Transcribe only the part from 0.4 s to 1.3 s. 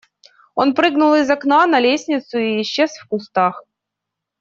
Он прыгнул из